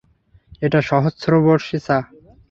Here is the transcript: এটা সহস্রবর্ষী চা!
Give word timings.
এটা 0.61 0.79
সহস্রবর্ষী 0.89 1.77
চা! 1.85 1.97